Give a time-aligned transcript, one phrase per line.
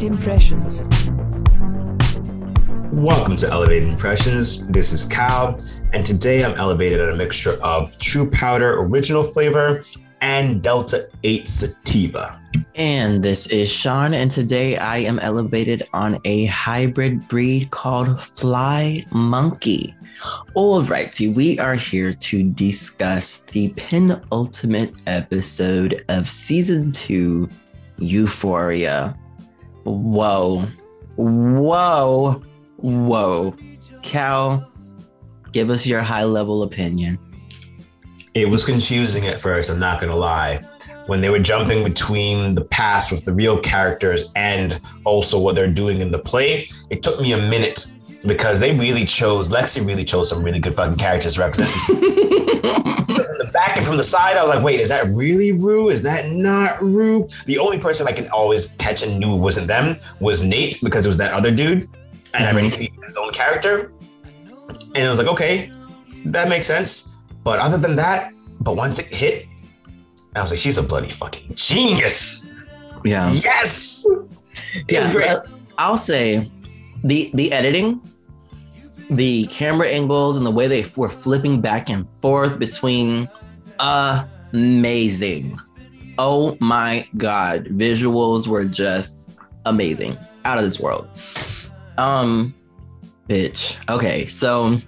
[0.00, 0.84] Welcome Impressions.
[2.90, 4.66] Welcome to Elevated Impressions.
[4.68, 5.60] This is Cal,
[5.92, 9.84] and today I'm elevated at a mixture of True Powder original flavor
[10.22, 12.40] and Delta 8 Sativa.
[12.76, 19.04] And this is Sean, and today I am elevated on a hybrid breed called Fly
[19.12, 19.94] Monkey.
[20.56, 27.50] Alrighty, we are here to discuss the penultimate episode of season two,
[27.98, 29.14] Euphoria.
[29.84, 30.66] Whoa,
[31.16, 32.42] whoa,
[32.76, 33.54] whoa.
[34.02, 34.70] Cal,
[35.52, 37.18] give us your high level opinion.
[38.34, 40.62] It was confusing at first, I'm not gonna lie.
[41.06, 45.66] When they were jumping between the past with the real characters and also what they're
[45.66, 50.04] doing in the play, it took me a minute because they really chose Lexi really
[50.04, 51.70] chose some really good fucking characters to represent.
[53.10, 55.50] Because in the back and from the side, I was like, wait, is that really
[55.50, 55.90] Rue?
[55.90, 57.26] Is that not Rue?
[57.46, 61.08] The only person I can always catch and knew wasn't them was Nate because it
[61.08, 61.88] was that other dude.
[62.32, 62.72] And I already mhm.
[62.72, 63.92] see his own character.
[64.68, 65.72] And it was like, okay,
[66.26, 67.16] that makes sense.
[67.42, 69.46] But other than that, but once it hit,
[70.36, 72.52] I was like, she's a bloody fucking genius.
[73.04, 73.32] Yeah.
[73.32, 74.06] Yes.
[74.06, 75.36] It yeah, was great.
[75.78, 76.50] I'll say
[77.04, 78.00] the the editing,
[79.10, 83.28] the camera angles, and the way they were flipping back and forth between
[83.80, 85.58] amazing.
[86.18, 89.18] Oh my god, visuals were just
[89.66, 91.08] amazing, out of this world.
[91.98, 92.54] Um,
[93.28, 93.76] bitch.
[93.88, 94.78] Okay, so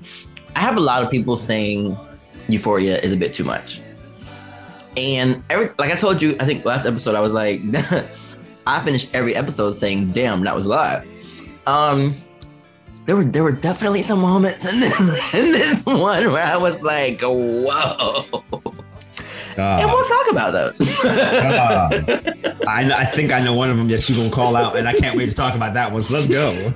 [0.56, 1.97] I have a lot of people saying
[2.48, 3.81] Euphoria is a bit too much.
[4.97, 7.61] And every like I told you, I think last episode I was like,
[8.66, 11.05] I finished every episode saying, "Damn, that was a lot."
[11.66, 12.15] Um,
[13.06, 15.00] there were there were definitely some moments in this
[15.34, 18.44] in this one where I was like, "Whoa!"
[19.56, 20.80] and we'll talk about those.
[21.04, 24.94] I, I think I know one of them that you're gonna call out, and I
[24.94, 26.02] can't wait to talk about that one.
[26.02, 26.72] So let's go.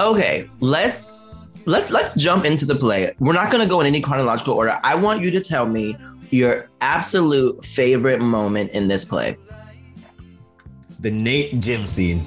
[0.00, 1.28] okay, let's
[1.66, 3.14] let's let's jump into the play.
[3.18, 4.78] We're not gonna go in any chronological order.
[4.82, 5.96] I want you to tell me
[6.30, 9.36] your absolute favorite moment in this play.
[11.00, 12.24] The Nate gym scene.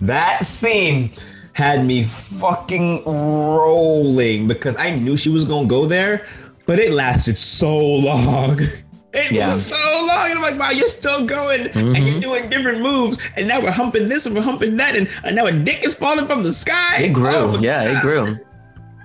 [0.00, 1.12] That scene
[1.52, 6.26] had me fucking rolling because I knew she was gonna go there,
[6.66, 8.60] but it lasted so long.
[9.12, 9.48] It Yeah.
[9.48, 9.74] was so
[10.06, 10.30] long.
[10.30, 12.20] And I'm like, wow, you're still going and you're Mhm.
[12.22, 13.18] doing different moves.
[13.36, 14.94] And now we're humping this and we're humping that.
[14.94, 16.98] And, and now a dick is falling from the sky.
[16.98, 18.38] It grew, Oh yeah, it grew.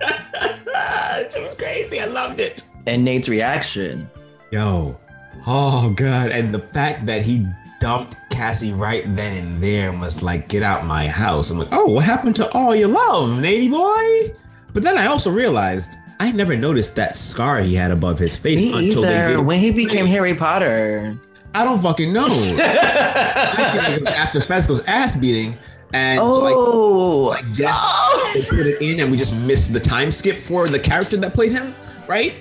[0.00, 2.00] it was crazy.
[2.00, 2.62] I loved it.
[2.86, 4.08] And Nate's reaction.
[4.52, 4.96] Yo,
[5.44, 7.44] oh god, and the fact that he
[7.80, 11.68] dumped Cassie right then and there and was like, "Get out my house." I'm like,
[11.72, 14.34] "Oh, what happened to all your love, Nady boy?"
[14.72, 18.58] But then I also realized I never noticed that scar he had above his face
[18.58, 19.42] Me until either.
[19.42, 21.16] When he became Harry Potter.
[21.54, 22.26] I don't fucking know.
[22.26, 25.56] I feel like it was after Fezco's ass beating,
[25.94, 28.30] and so oh, I, I guess Oh.
[28.34, 31.32] they put it in, and we just missed the time skip for the character that
[31.32, 31.74] played him,
[32.06, 32.34] right?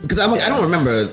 [0.00, 1.10] Because I'm like, I don't remember.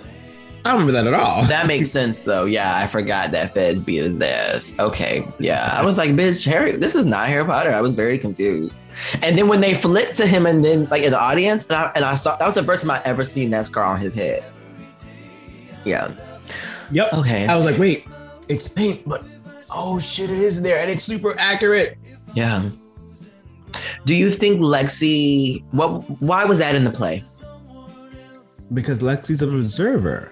[0.63, 1.43] I don't remember that at all.
[1.45, 2.45] that makes sense though.
[2.45, 4.75] Yeah, I forgot that Fez beat his ass.
[4.77, 7.71] Okay, yeah, I was like, bitch, Harry, this is not Harry Potter.
[7.71, 8.79] I was very confused.
[9.23, 11.91] And then when they flipped to him, and then like in the audience, and I,
[11.95, 14.13] and I saw that was the first time I ever seen that scar on his
[14.13, 14.43] head.
[15.83, 16.13] Yeah.
[16.91, 17.13] Yep.
[17.13, 17.47] Okay.
[17.47, 18.05] I was like, wait,
[18.47, 19.23] it's paint, but
[19.71, 21.97] oh shit, it is there, and it's super accurate.
[22.35, 22.69] Yeah.
[24.05, 25.63] Do you think Lexi?
[25.71, 26.01] What?
[26.21, 27.23] Why was that in the play?
[28.73, 30.31] Because Lexi's an observer.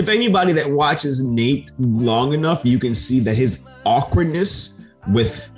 [0.00, 5.50] If anybody that watches Nate long enough, you can see that his awkwardness with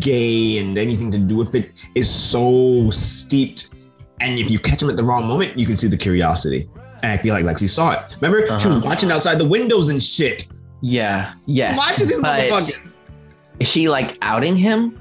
[0.00, 3.74] gay and anything to do with it is so steeped.
[4.20, 6.68] And if you catch him at the wrong moment, you can see the curiosity.
[7.02, 8.16] And I feel like Lexi saw it.
[8.22, 8.80] Remember, she was Uh-huh.
[8.86, 10.46] watching outside the windows and shit.
[10.80, 11.34] Yeah.
[11.44, 11.76] Yes.
[11.76, 12.78] watching this but motherfucker.
[13.60, 14.96] is she like outing him?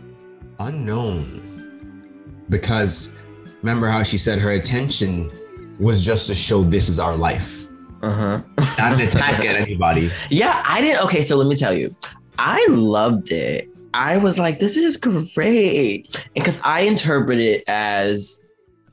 [0.60, 3.16] unknown because
[3.62, 5.32] remember how she said her attention
[5.80, 7.66] was just to show this is our life
[8.02, 8.42] Uh huh.
[8.78, 11.04] not an attack at anybody Yeah, I didn't.
[11.04, 11.96] Okay, so let me tell you,
[12.38, 13.70] I loved it.
[13.94, 16.28] I was like, this is great.
[16.34, 18.44] Because I interpret it as,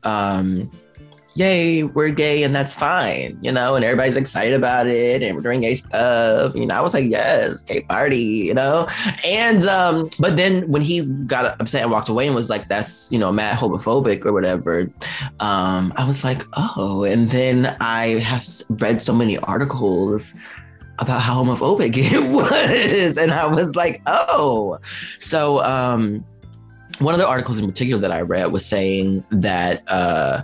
[0.02, 0.70] um,
[1.36, 5.42] yay, we're gay and that's fine, you know, and everybody's excited about it and we're
[5.42, 6.54] doing gay stuff.
[6.54, 8.88] You know, I was like, yes, gay party, you know.
[9.24, 13.12] And um, but then when he got upset and walked away and was like, that's
[13.12, 14.90] you know, mad homophobic or whatever,
[15.40, 20.34] um, I was like, oh, and then I have read so many articles
[20.98, 23.18] about how homophobic it was.
[23.18, 24.78] And I was like, oh.
[25.18, 26.24] So um
[26.98, 30.42] one of the articles in particular that I read was saying that uh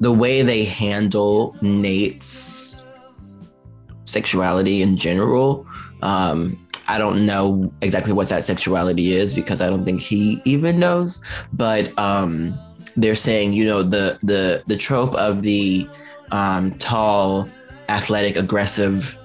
[0.00, 2.84] the way they handle Nate's
[4.04, 5.66] sexuality in general
[6.02, 6.58] Um,
[6.88, 11.22] I don't know exactly what that sexuality is because I don't think he even knows.
[11.52, 12.56] But um,
[12.96, 15.88] they're saying, you know, the the the trope of the
[16.30, 17.48] um, tall,
[17.88, 19.16] athletic, aggressive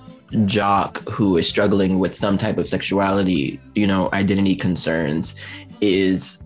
[0.45, 5.35] jock who is struggling with some type of sexuality, you know, identity concerns
[5.81, 6.40] is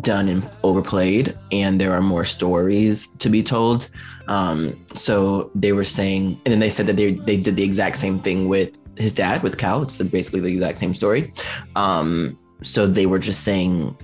[0.00, 3.88] done and overplayed, and there are more stories to be told.
[4.28, 7.98] Um, so they were saying, and then they said that they they did the exact
[7.98, 9.82] same thing with his dad with Cal.
[9.82, 11.32] It's basically the exact same story.
[11.74, 13.96] Um, so they were just saying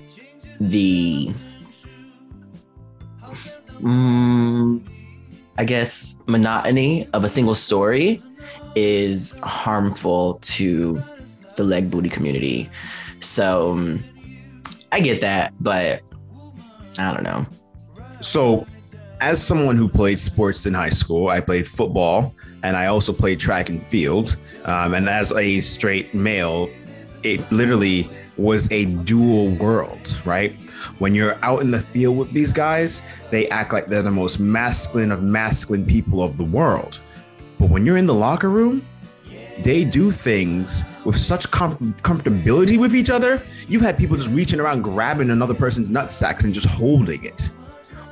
[0.61, 1.33] the,
[3.81, 4.83] mm,
[5.59, 8.21] I guess, monotony of a single story
[8.75, 11.03] is harmful to
[11.57, 12.69] the leg booty community.
[13.21, 14.05] So um,
[14.93, 16.03] I get that, but
[16.99, 17.47] I don't know.
[18.21, 18.67] So,
[19.21, 23.41] as someone who played sports in high school, I played football and I also played
[23.41, 24.37] track and field.
[24.65, 26.69] Um, and as a straight male,
[27.23, 30.55] it literally was a dual world, right?
[30.99, 34.39] When you're out in the field with these guys, they act like they're the most
[34.39, 37.01] masculine of masculine people of the world.
[37.59, 38.87] But when you're in the locker room,
[39.63, 43.43] they do things with such com- comfortability with each other.
[43.69, 47.51] You've had people just reaching around, grabbing another person's nutsack and just holding it,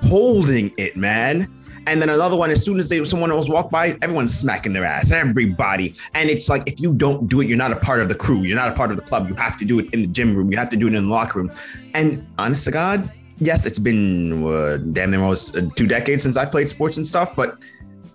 [0.02, 1.48] holding it, man.
[1.86, 4.86] And then another one, as soon as they someone else walk by, everyone's smacking their
[4.86, 5.10] ass.
[5.10, 5.94] Everybody.
[6.14, 8.40] And it's like if you don't do it, you're not a part of the crew.
[8.40, 9.28] You're not a part of the club.
[9.28, 10.50] You have to do it in the gym room.
[10.50, 11.52] You have to do it in the locker room.
[11.92, 16.36] And honest to God, yes, it's been uh, damn near almost uh, two decades since
[16.36, 17.62] I played sports and stuff, but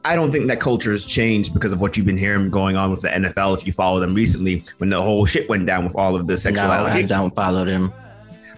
[0.06, 2.90] I don't think that culture has changed because of what you've been hearing going on
[2.90, 3.58] with the NFL.
[3.58, 6.38] If you follow them recently, when the whole shit went down with all of the
[6.38, 7.94] sexual no, I don't follow them.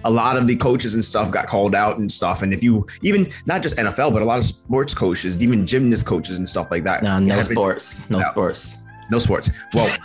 [0.03, 2.43] a lot of the coaches and stuff got called out and stuff.
[2.43, 6.05] And if you even not just NFL, but a lot of sports coaches, even gymnast
[6.05, 7.01] coaches and stuff like that.
[7.01, 8.09] No, no sports.
[8.09, 8.29] No No.
[8.29, 8.77] sports.
[9.09, 9.49] no sports.
[9.73, 9.95] Well,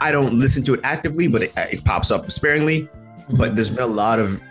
[0.00, 2.88] I don't listen to it actively, but it, it pops up sparingly.
[3.30, 3.54] But mm-hmm.
[3.54, 4.42] there's been a lot of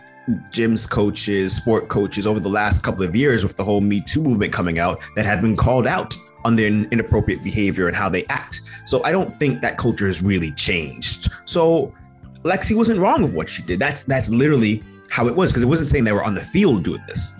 [0.51, 4.21] gyms coaches, sport coaches over the last couple of years with the whole Me Too
[4.21, 8.25] movement coming out that have been called out on their inappropriate behavior and how they
[8.25, 8.61] act.
[8.85, 11.31] So I don't think that culture has really changed.
[11.45, 11.93] So
[12.43, 13.79] Lexi wasn't wrong with what she did.
[13.79, 16.83] That's that's literally how it was because it wasn't saying they were on the field
[16.83, 17.33] doing this.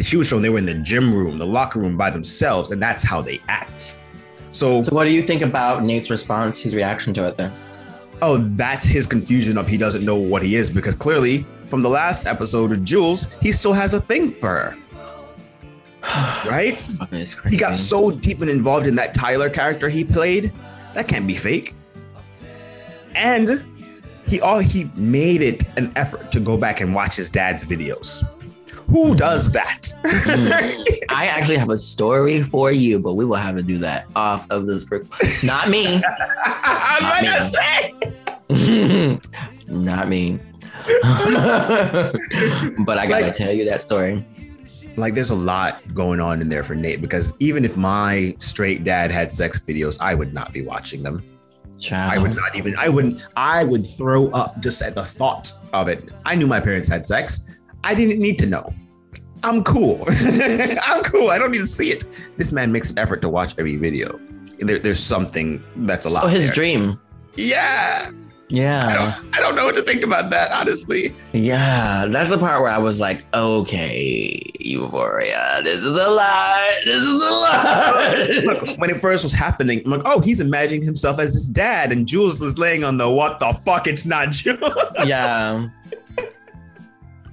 [0.00, 2.80] She was showing they were in the gym room, the locker room by themselves, and
[2.80, 3.98] that's how they act.
[4.52, 7.52] So So, what do you think about Nate's response, his reaction to it then?
[8.22, 11.88] Oh, that's his confusion of he doesn't know what he is because clearly from the
[11.88, 14.76] last episode of Jules, he still has a thing for her.
[16.46, 16.80] Right?
[17.48, 20.52] He got so deep and involved in that Tyler character he played.
[20.94, 21.74] That can't be fake.
[23.14, 23.64] And
[24.26, 28.24] he all he made it an effort to go back and watch his dad's videos.
[28.90, 29.92] Who does that?
[30.04, 30.52] Hmm.
[31.08, 34.46] I actually have a story for you, but we will have to do that off
[34.50, 34.84] of this.
[34.90, 35.02] Rec-
[35.42, 36.02] Not me.
[36.44, 37.50] I'm not
[38.48, 39.20] me.
[39.68, 40.38] Not me.
[42.84, 44.24] but I gotta Like- tell you that story.
[44.96, 48.82] like there's a lot going on in there for Nate because even if my straight
[48.84, 51.22] dad had sex videos, I would not be watching them.
[51.78, 52.12] Child.
[52.12, 55.88] I would not even I wouldn't I would throw up just at the thought of
[55.88, 56.08] it.
[56.26, 57.56] I knew my parents had sex.
[57.84, 58.74] I didn't need to know.
[59.42, 60.04] I'm cool.
[60.82, 61.30] I'm cool.
[61.30, 62.04] I don't need to see it.
[62.36, 64.18] This man makes an effort to watch every video.
[64.58, 66.22] There, there's something that's a lot.
[66.22, 66.54] So his there.
[66.54, 66.98] dream.
[67.36, 68.10] Yeah.
[68.10, 68.12] I
[68.48, 68.94] Yeah.
[68.94, 71.14] don't I don't know what to think about that, honestly.
[71.32, 72.06] Yeah.
[72.06, 76.60] That's the part where I was like, okay, Euphoria, this is a lot.
[76.84, 78.44] This is a lot.
[78.44, 81.92] Look, when it first was happening, I'm like, oh, he's imagining himself as his dad,
[81.92, 83.86] and Jules was laying on the what the fuck?
[83.86, 84.58] It's not Jules.
[85.06, 85.68] yeah.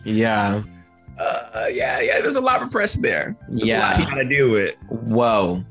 [0.03, 0.61] Yeah.
[1.19, 2.21] Uh, yeah, yeah.
[2.21, 3.35] There's a lot of press there.
[3.49, 4.09] There's a lot he Yeah.
[4.09, 4.77] got to do it.
[4.89, 5.63] Whoa.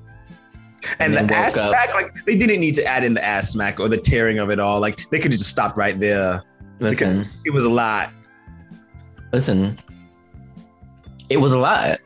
[1.00, 1.68] And, And the ass up.
[1.70, 4.50] smack, like they didn't need to add in the ass smack or the tearing of
[4.50, 4.80] it all.
[4.80, 6.42] Like they could have just stopped right there.
[6.80, 7.28] Listen.
[7.44, 8.12] It was a lot.
[9.32, 9.78] Listen,
[11.28, 11.98] it was a lot.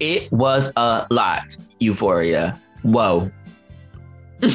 [0.00, 1.56] It was a lot.
[1.80, 2.60] Euphoria.
[2.82, 3.30] Whoa.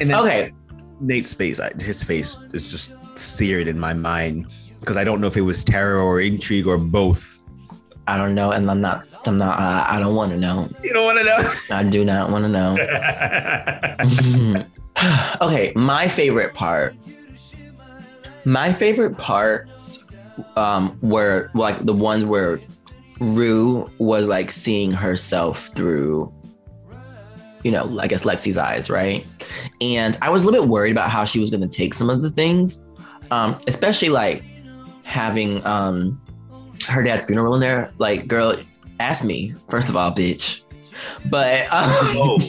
[0.00, 0.52] And then Okay.
[1.00, 4.46] Nate's face, his face is just seared in my mind
[4.84, 7.40] because I don't know if it was terror or intrigue or both.
[8.06, 9.06] I don't know, and I'm not.
[9.24, 9.58] I'm not.
[9.58, 10.68] Uh, I don't want to know.
[10.82, 11.52] You don't want to know.
[11.70, 12.76] I do not want to know.
[15.40, 16.94] okay, my favorite part.
[18.44, 20.04] My favorite parts
[20.56, 22.60] um, were like the ones where
[23.20, 26.30] Rue was like seeing herself through,
[27.62, 29.26] you know, I guess Lexi's eyes, right?
[29.80, 32.10] And I was a little bit worried about how she was going to take some
[32.10, 32.84] of the things,
[33.30, 34.44] um, especially like
[35.04, 36.20] having um,
[36.88, 37.92] her dad's funeral in there.
[37.98, 38.56] Like, girl,
[39.00, 40.62] ask me first of all, bitch.
[41.26, 42.40] But um,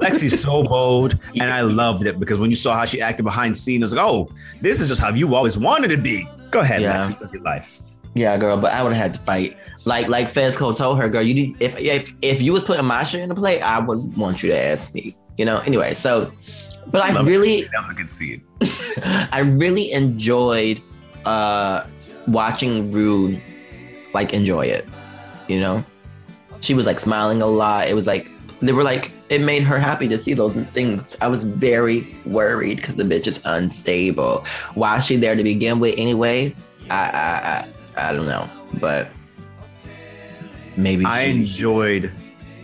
[0.00, 3.56] Lexi's so bold, and I loved it because when you saw how she acted behind
[3.56, 4.28] scenes, it was like, oh,
[4.60, 6.28] this is just how you always wanted to be.
[6.50, 7.02] Go ahead, Yeah.
[7.02, 7.80] Lexi, live your life.
[8.14, 9.56] Yeah, girl, but I would have had to fight.
[9.84, 13.02] Like like Fezco told her, girl, you need if if if you was putting my
[13.02, 15.16] shit in the play, I would want you to ask me.
[15.36, 15.58] You know.
[15.66, 16.32] Anyway, so
[16.86, 17.26] but I it.
[17.26, 18.42] really was a good scene.
[19.32, 20.80] I really enjoyed
[21.26, 21.86] uh
[22.26, 23.38] watching Rue
[24.12, 24.86] like enjoy it.
[25.48, 25.84] You know?
[26.60, 27.88] She was like smiling a lot.
[27.88, 28.28] It was like
[28.60, 31.16] they were like it made her happy to see those things.
[31.20, 34.44] I was very worried because the bitch is unstable.
[34.74, 36.54] Why is she there to begin with anyway?
[36.90, 37.66] I I
[37.96, 38.48] I, I don't know.
[38.80, 39.08] But
[40.76, 42.12] maybe I she- enjoyed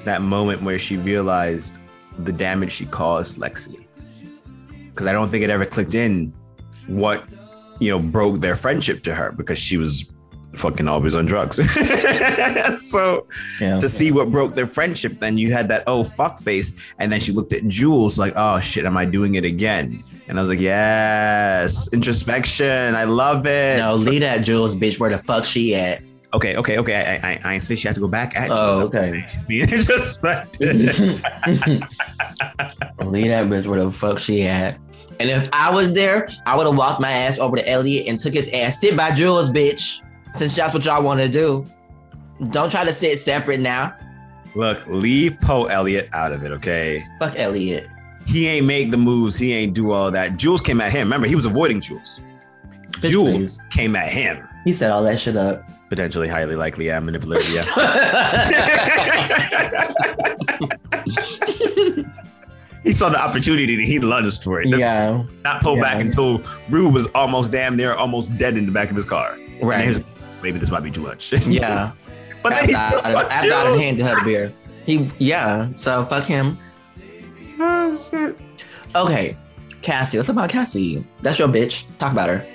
[0.04, 1.78] that moment where she realized
[2.20, 3.86] the damage she caused Lexi.
[4.86, 6.32] Because I don't think it ever clicked in
[6.86, 7.24] what,
[7.80, 10.10] you know, broke their friendship to her because she was
[10.54, 11.56] fucking always on drugs.
[12.90, 13.26] so
[13.60, 13.78] yeah.
[13.78, 16.78] to see what broke their friendship, then you had that oh fuck face.
[16.98, 20.04] And then she looked at Jules like, oh shit, am I doing it again?
[20.28, 22.94] And I was like, yes, introspection.
[22.94, 23.78] I love it.
[23.78, 26.02] no, leave that Jules bitch where the fuck she at.
[26.32, 27.20] Okay, okay, okay.
[27.22, 29.24] I, I, I ain't say she had to go back at Oh, okay.
[29.48, 30.76] Being introspective.
[33.04, 34.78] Leave that bitch where the fuck she at.
[35.18, 38.18] And if I was there, I would have walked my ass over to Elliot and
[38.18, 38.80] took his ass.
[38.80, 40.02] Sit by Jules, bitch.
[40.32, 41.66] Since that's what y'all want to do.
[42.50, 43.94] Don't try to sit separate now.
[44.54, 47.04] Look, leave Poe Elliot out of it, okay?
[47.18, 47.88] Fuck Elliot.
[48.26, 49.36] He ain't make the moves.
[49.36, 50.36] He ain't do all that.
[50.36, 51.08] Jules came at him.
[51.08, 52.20] Remember, he was avoiding Jules.
[52.92, 53.62] Bitch, Jules please.
[53.70, 54.46] came at him.
[54.64, 55.68] He said all that shit up.
[55.90, 57.64] Potentially, highly likely, yeah, manipulative, yeah.
[62.84, 64.68] he saw the opportunity and he lunged for it.
[64.68, 65.24] yeah.
[65.42, 68.94] Not pull back until Rue was almost damn near almost dead in the back of
[68.94, 69.36] his car.
[69.60, 69.86] Right.
[69.86, 70.00] was,
[70.42, 71.32] maybe this might be too much.
[71.46, 71.90] Yeah.
[72.42, 73.82] but then after, he still I, fucked after I done Jules.
[73.82, 74.52] handed her the beer.
[74.86, 75.68] He yeah.
[75.74, 76.56] So fuck him.
[77.58, 78.38] Oh, shit.
[78.94, 79.36] Okay.
[79.82, 80.18] Cassie.
[80.18, 81.04] Let's talk about Cassie.
[81.20, 81.84] That's your bitch.
[81.98, 82.46] Talk about her.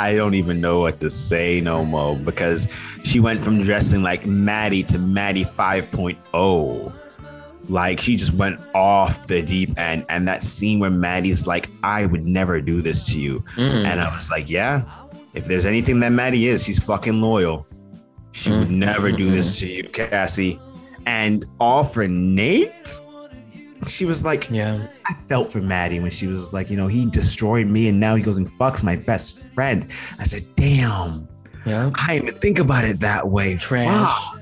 [0.00, 4.24] I don't even know what to say no more because she went from dressing like
[4.24, 6.92] Maddie to Maddie 5.0.
[7.68, 10.06] Like she just went off the deep end.
[10.08, 13.40] And that scene where Maddie's like, I would never do this to you.
[13.56, 13.84] Mm.
[13.84, 14.90] And I was like, yeah,
[15.34, 17.66] if there's anything that Maddie is, she's fucking loyal.
[18.32, 20.58] She would Mm, never mm, do this to you, Cassie.
[21.04, 23.00] And all for Nate?
[23.86, 24.86] She was like, yeah.
[25.06, 28.14] I felt for Maddie when she was like, you know, he destroyed me and now
[28.14, 29.90] he goes and fucks my best friend.
[30.18, 31.26] I said, damn,
[31.64, 31.90] Yeah.
[31.96, 33.56] I didn't even think about it that way.
[33.56, 33.88] Trash.
[33.88, 34.40] Fuck.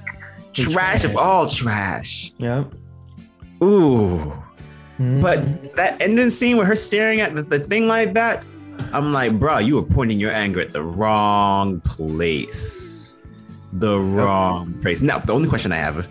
[0.55, 2.33] He Trash of all trash.
[2.39, 2.65] Yeah.
[3.63, 4.33] Ooh.
[4.99, 5.23] Mm.
[5.23, 8.47] But that ending scene with her staring at the, the thing like that,
[8.93, 13.19] I'm like, bro, you were pointing your anger at the wrong place.
[13.73, 15.03] The wrong place.
[15.03, 16.09] Now, the only question I have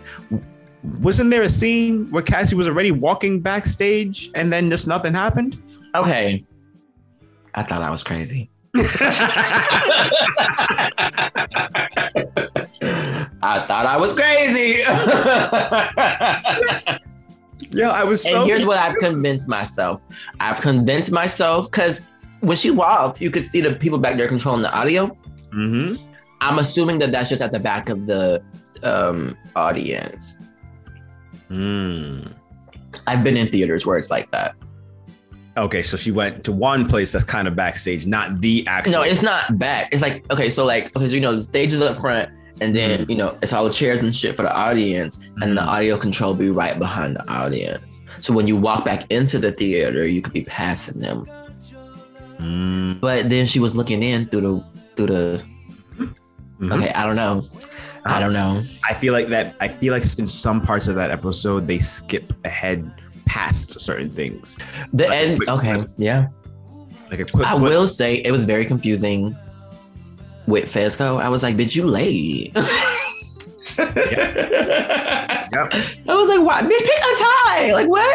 [1.00, 5.60] wasn't there a scene where Cassie was already walking backstage and then just nothing happened?
[5.94, 6.42] okay.
[7.54, 8.50] I thought I was crazy.
[13.42, 14.82] I thought I was crazy.
[17.70, 20.02] Yo, I was so and here's what I've convinced myself.
[20.40, 22.00] I've convinced myself because
[22.40, 25.06] when she walked, you could see the people back there controlling the audio.
[25.52, 25.96] hmm
[26.40, 28.40] I'm assuming that that's just at the back of the
[28.84, 30.38] um, audience.
[31.50, 32.32] Mm.
[33.06, 34.54] I've been in theaters where it's like that.
[35.56, 38.92] Okay, so she went to one place that's kind of backstage, not the actual.
[38.92, 39.88] No, it's not back.
[39.92, 42.76] It's like okay, so like okay, so you know the stage is up front, and
[42.76, 43.10] then Mm-hmm.
[43.10, 45.66] you know it's all the chairs and shit for the audience, and the Mhm.
[45.66, 48.00] audio control be right behind the audience.
[48.20, 51.26] So when you walk back into the theater, you could be passing them.
[52.40, 53.00] Mm.
[53.00, 54.64] But then she was looking in through the
[54.96, 55.42] through the.
[56.60, 56.72] Mhm.
[56.72, 57.44] Okay, I don't know.
[58.04, 58.62] I don't know.
[58.88, 59.54] I feel like that.
[59.60, 62.90] I feel like in some parts of that episode they skip ahead
[63.26, 64.58] past certain things,
[64.92, 65.36] The Like end.
[65.38, 66.28] quick Okay, yeah.
[67.10, 67.46] like a quick.
[67.46, 67.70] I blip.
[67.70, 69.36] will say it was very confusing
[70.46, 71.20] with Fezco.
[71.20, 72.56] I was like, bitch, you late.
[73.78, 75.72] Yep.
[76.06, 76.60] I was like, why?
[76.62, 77.72] Bitch, pick a tie.
[77.72, 78.14] Like, what?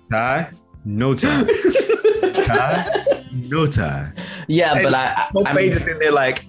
[0.10, 0.50] Tie,
[0.84, 1.44] no tie.
[2.46, 4.12] tie, no tie.
[4.48, 6.44] yeah, Hey, but I, Pope I'm, just in there like,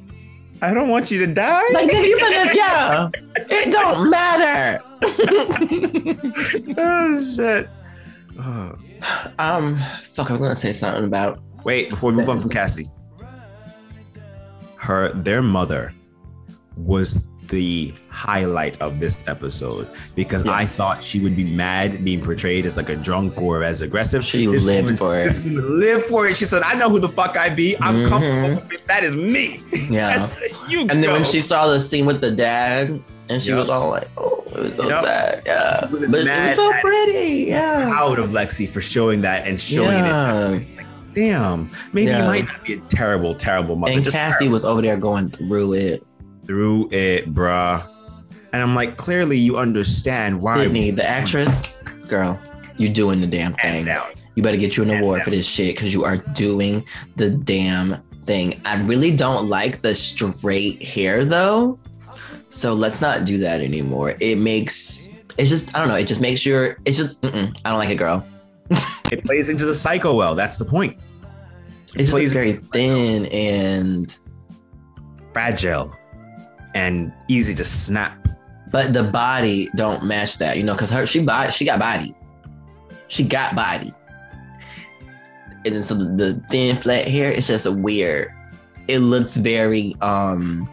[0.62, 1.64] I don't want you to die.
[1.74, 3.10] like, nigga, you finna, yeah.
[3.50, 4.82] It don't matter.
[6.78, 7.70] oh shit.
[8.40, 8.78] Oh.
[9.40, 11.40] um, fuck, I was gonna say something about.
[11.64, 12.88] Wait, before we move on from Cassie,
[14.78, 15.94] her their mother
[16.78, 22.66] was the highlight of this episode because I thought she would be mad being portrayed
[22.66, 24.24] as like a drunk or as aggressive.
[24.26, 25.24] She This lived woman- for it.
[25.28, 26.36] This woman lived for it.
[26.36, 27.76] She said, "I know who the fuck I be.
[27.80, 28.10] I'm Mhm.
[28.10, 28.88] comfortable with it.
[28.88, 29.60] That is me."
[29.90, 30.18] Yeah.
[30.18, 33.00] said, "You And then when she saw the scene with the dad,
[33.30, 33.60] and she Yep.
[33.60, 35.04] was all like, "Oh, it was so Yep.
[35.06, 37.46] sad." Yeah, She was but it was so pretty.
[37.50, 40.64] Yeah, Proud of Lexi for showing that and showing it.
[41.14, 42.22] Damn, maybe Yeah.
[42.24, 43.94] you might not be a terrible, terrible mother.
[43.94, 46.05] And just Cassie was over there going through it.
[46.46, 47.88] Through it, bruh.
[48.54, 50.64] And I'm like, clearly you understand why.
[50.64, 51.64] Sydney, the actress,
[52.08, 52.40] girl,
[52.78, 53.88] you're doing the damn thing.
[54.36, 55.26] You better get you an Hands award down.
[55.26, 56.86] for this shit because you are doing
[57.16, 58.62] the damn thing.
[58.66, 61.80] I really don't like the straight hair though.
[62.50, 64.16] So let's not do that anymore.
[64.20, 65.96] It makes it's just I don't know.
[65.96, 68.26] It just makes your it's just mm-mm, I don't like it, girl.
[69.12, 70.34] It plays into the psycho well.
[70.34, 70.98] That's the point.
[71.94, 74.18] It just plays very thin and
[75.32, 75.96] fragile
[76.76, 78.28] and easy to snap.
[78.72, 82.14] but the body don't match that, you know, because her she body she got body,
[83.08, 83.94] she got body,
[85.66, 88.32] and then so the, the thin flat hair it's just a weird.
[88.88, 90.70] It looks very um,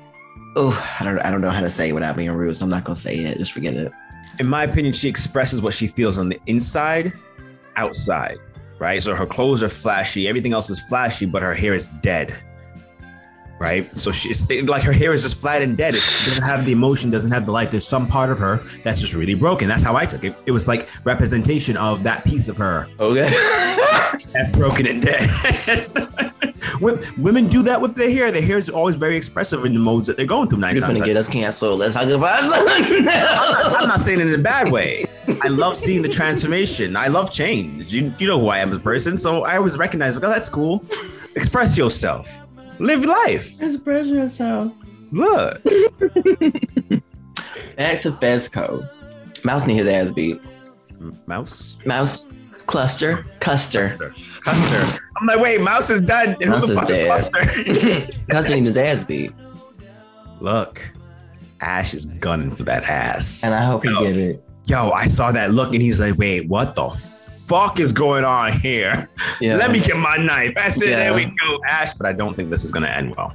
[0.57, 2.71] oh I don't I don't know how to say it without being rude, so I'm
[2.71, 3.39] not gonna say it.
[3.39, 3.93] Just forget it.
[4.41, 7.13] In my opinion, she expresses what she feels on the inside,
[7.77, 8.39] outside,
[8.81, 9.01] right?
[9.01, 12.35] So her clothes are flashy, everything else is flashy, but her hair is dead.
[13.63, 15.95] Right, so she's like her hair is just flat and dead.
[15.95, 17.71] It doesn't have the emotion, doesn't have the life.
[17.71, 19.69] There's some part of her that's just really broken.
[19.69, 20.35] That's how I took it.
[20.47, 23.31] It was like representation of that piece of her Okay.
[24.33, 25.31] that's broken and dead.
[26.81, 28.33] Wo- Women do that with their hair.
[28.33, 30.59] Their hair is always very expressive in the modes that they're going through.
[30.59, 30.95] Nine You're times.
[30.95, 31.79] gonna get us canceled.
[31.79, 35.07] Let's talk about I'm not, I'm not saying it in a bad way.
[35.41, 36.97] I love seeing the transformation.
[36.97, 37.95] I love change.
[37.95, 40.17] You, you know who I am as a person, so I always recognize.
[40.17, 40.85] Oh, that's cool.
[41.37, 42.41] Express yourself.
[42.79, 43.61] Live life.
[43.61, 44.73] Express yourself.
[45.13, 45.63] Look.
[47.77, 48.89] Back to Fezco.
[49.45, 50.41] Mouse need his ass beat.
[51.27, 51.77] Mouse.
[51.85, 52.29] Mouse
[52.67, 54.15] cluster custer.
[54.43, 55.01] Custer.
[55.17, 56.37] I'm like, wait, Mouse is done.
[56.41, 57.07] And Mouse who the fuck is dead.
[57.07, 57.41] Cluster?
[58.31, 59.33] Custer need his ass beat,
[60.41, 60.91] Look,
[61.61, 63.45] Ash is gunning for that ass.
[63.45, 64.45] and I hope he get it.
[64.67, 66.89] Yo, I saw that look, and he's like, wait, what the
[67.53, 69.07] fuck is going on here?
[69.43, 69.57] Yeah.
[69.57, 70.55] Let me get my knife.
[70.57, 71.93] I said, there we go, Ash.
[71.93, 73.35] But I don't think this is gonna end well.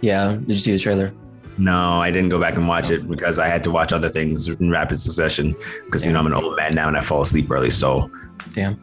[0.00, 0.36] Yeah.
[0.36, 1.12] Did you see the trailer?
[1.58, 4.48] No, I didn't go back and watch it because I had to watch other things
[4.48, 5.56] in rapid succession.
[5.84, 8.08] Because you know I'm an old man now and I fall asleep early, so
[8.54, 8.80] Damn.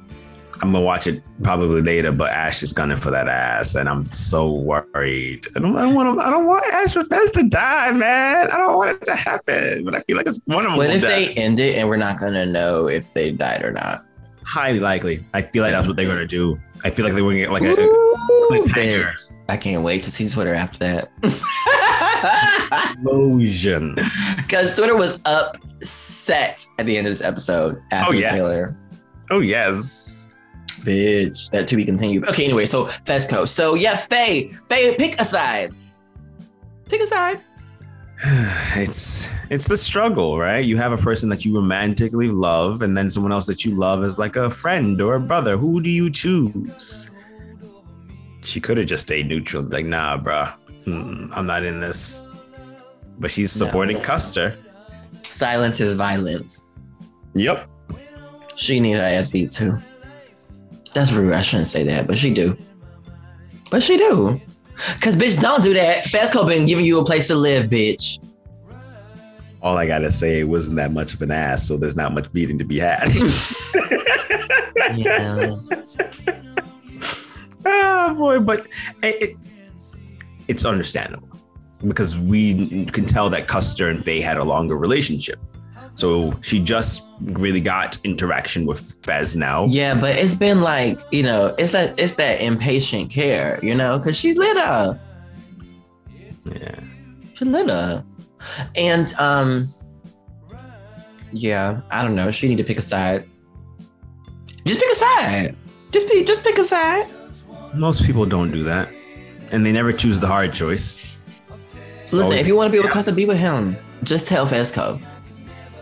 [0.61, 2.11] I'm gonna watch it probably later.
[2.11, 5.47] But Ash is gunning for that ass, and I'm so worried.
[5.55, 6.19] I don't, I don't want.
[6.19, 8.51] I don't want Ash Fest to die, man.
[8.51, 9.85] I don't want it to happen.
[9.85, 10.77] But I feel like it's one of them.
[10.77, 11.07] What if die.
[11.07, 14.03] they end it and we're not gonna know if they died or not?
[14.49, 15.23] Highly likely.
[15.33, 16.59] I feel like that's what they're gonna do.
[16.83, 19.13] I feel like they're gonna get like a, a Ooh, cliffhanger.
[19.47, 21.11] I can't wait to see Twitter after that.
[22.71, 23.95] explosion.
[24.37, 28.31] Because Twitter was upset at the end of this episode after Oh the yes.
[28.31, 28.67] trailer.
[29.29, 30.27] Oh yes.
[30.81, 32.27] Bitch, that to be continued.
[32.27, 33.47] Okay, anyway, so Fezco.
[33.47, 35.71] So yeah, Faye, Faye, pick a side.
[36.85, 37.43] Pick a side.
[38.75, 40.65] it's it's the struggle, right?
[40.65, 44.03] You have a person that you romantically love, and then someone else that you love
[44.03, 45.55] as like a friend or a brother.
[45.57, 47.09] Who do you choose?
[48.41, 50.53] She could have just stayed neutral, like, nah, bruh,
[50.85, 52.23] mm, I'm not in this.
[53.19, 53.65] But she's No.
[53.67, 54.55] supporting Custer.
[55.23, 56.69] Silence is violence.
[57.35, 57.69] Yep.
[58.55, 59.77] She need her ass beat too.
[60.93, 61.33] That's rude.
[61.33, 62.57] I shouldn't say that, but she do.
[63.69, 64.41] But she do.
[65.01, 66.05] Cause bitch, don't do that.
[66.05, 68.23] Fezco been giving you a place to live, bitch.
[69.61, 72.31] All I gotta say, it wasn't that much of an ass, so there's not much
[72.31, 73.09] beating to be had.
[74.95, 75.55] Yeah.
[77.65, 78.65] oh boy, but
[79.03, 79.37] it, it,
[80.47, 81.27] it's understandable
[81.87, 85.39] because we can tell that Custer and Faye had a longer relationship.
[85.99, 89.65] So she just really got interaction with Fez now.
[89.65, 93.97] Yeah, but it's been like, you know, it's that it's that impatient care, you know,
[93.97, 94.97] because she's little.
[96.45, 96.79] Yeah.
[97.33, 98.05] She's little.
[98.75, 99.73] And um
[101.33, 102.31] yeah, I don't know.
[102.31, 103.29] She need to pick a side.
[104.65, 105.57] Just pick a side.
[105.91, 107.09] Just pick just pick a side.
[107.75, 108.87] Most people don't do that.
[109.51, 111.01] And they never choose the hard choice.
[112.05, 112.93] Listen, always- if you want to be with yeah.
[112.93, 113.75] Custer, be with him.
[114.03, 115.01] Just tell Fezco.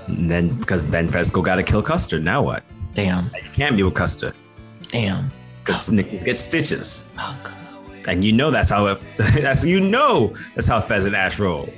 [0.07, 2.19] And then because then Fezco gotta kill Custer.
[2.19, 2.63] Now what?
[2.93, 3.25] Damn.
[3.35, 4.33] You can't be with Custer.
[4.89, 5.31] Damn.
[5.59, 7.03] Because Snickers get stitches.
[7.15, 7.51] Fuck.
[8.07, 11.69] And you know that's how it, that's you know that's how Fez and Ash roll.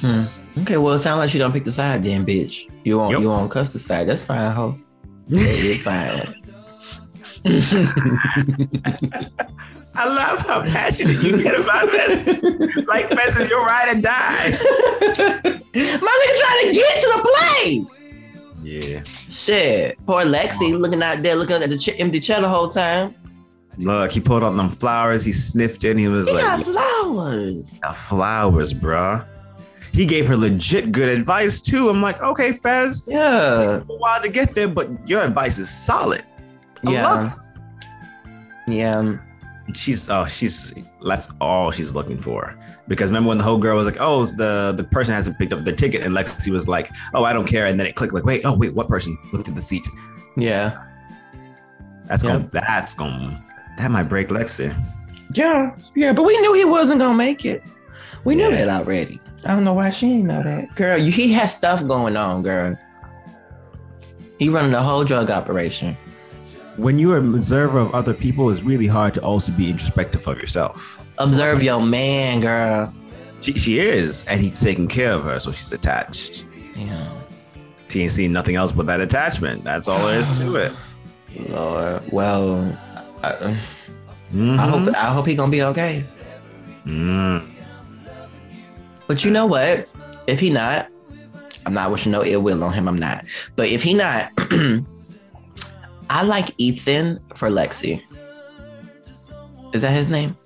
[0.00, 0.24] Hmm.
[0.58, 2.70] Okay, well, it sounds like she don't pick the side, then, bitch.
[2.84, 3.20] You on Yep.
[3.20, 4.08] you on Custer side?
[4.08, 4.78] That's fine, ho.
[5.28, 6.34] It's fine.
[9.94, 12.26] I love how passionate you get about this.
[12.86, 14.50] like Fez is your ride or die.
[14.50, 17.82] My nigga trying to get to the play.
[18.62, 19.02] Yeah.
[19.30, 19.98] Shit.
[20.06, 23.14] Poor Lexi looking out there looking at the ch- empty chair the whole time.
[23.78, 25.24] Look, he pulled out them flowers.
[25.24, 25.92] He sniffed it.
[25.92, 27.80] And he was He like, got flowers.
[27.82, 29.26] "Yeah, flowers, bruh.
[29.92, 31.88] he gave her legit good advice too.
[31.90, 33.76] I'm like, okay, Fez, Yeah.
[33.76, 36.22] a while to get there, but your advice is solid.
[36.86, 37.12] I Yeah.
[37.12, 37.32] love
[38.68, 39.16] Yeah.
[39.72, 39.76] It.
[39.76, 40.72] She's oh, she's
[41.04, 42.56] that's all she's looking for.
[42.88, 45.64] Because remember when the whole girl was like, oh, the the person hasn't picked up
[45.64, 48.24] their ticket, and Lexi was like, oh, I don't care, and then it clicked like,
[48.24, 49.86] wait, oh wait, what person looked at the seat?
[50.36, 50.84] Yeah.
[52.06, 52.32] That's Yeah.
[52.38, 53.44] going, that's gonna
[53.78, 54.74] that might break Lexi.
[55.34, 55.74] Yeah.
[55.94, 56.12] Yeah.
[56.12, 57.62] But we knew he wasn't gonna make it.
[58.24, 58.66] We knew Yeah.
[58.66, 59.20] that already.
[59.44, 60.74] I don't know why she didn't know that.
[60.76, 62.78] Girl, you, he has stuff going on, girl.
[64.38, 65.96] He running the whole drug operation.
[66.76, 70.38] When you're an observer of other people, it's really hard to also be introspective of
[70.38, 70.98] yourself.
[71.18, 72.92] Observe your man, girl.
[73.42, 76.46] She, she is, and he's taking care of her, so she's attached.
[76.76, 77.10] Yeah.
[77.88, 79.64] She ain't seen nothing else but that attachment.
[79.64, 80.72] That's all there is to it.
[81.48, 82.02] Lord.
[82.12, 82.78] Well,
[83.22, 83.58] I,
[84.32, 84.58] Mhm.
[84.58, 86.04] I hope I hope he gonna be okay.
[86.86, 87.44] Mm.
[89.06, 89.88] But you know what?
[90.26, 90.88] If he not,
[91.66, 92.88] I'm not wishing no ill will on him.
[92.88, 93.26] I'm not.
[93.56, 94.30] But if he not,
[96.12, 98.02] I like Ethan for Lexi.
[99.72, 100.36] Is that his name?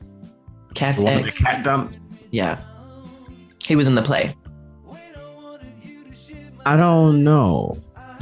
[0.74, 1.42] Kat's ex.
[1.42, 1.98] Kat dumped.
[2.31, 2.61] Yeah.
[3.64, 4.37] He was in the play.
[6.64, 7.76] I don't know,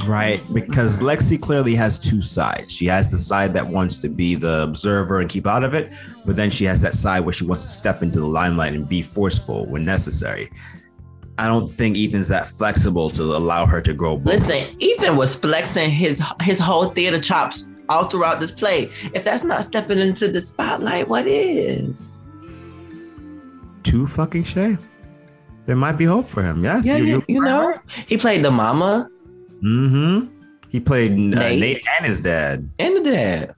[0.07, 0.41] right?
[0.53, 2.73] Because Lexi clearly has two sides.
[2.73, 5.93] She has the side that wants to be the observer and keep out of it,
[6.25, 8.87] but then she has that side where she wants to step into the limelight and
[8.87, 10.49] be forceful when necessary.
[11.37, 14.17] I don't think Ethan's that flexible to allow her to grow.
[14.17, 14.33] both.
[14.33, 18.89] Listen, Ethan was flexing his his whole theater chops all throughout this play.
[19.13, 22.07] If that's not stepping into the spotlight, what is?
[23.83, 24.75] too fucking Shay.
[25.65, 26.63] There might be hope for him.
[26.63, 26.87] Yes.
[26.87, 29.07] Yeah, you, you know, he played the mama
[29.63, 30.27] Mm-hmm.
[30.69, 31.59] He played uh, Nate.
[31.59, 31.87] Nate.
[31.97, 32.69] and his dad.
[32.79, 33.55] and the dad.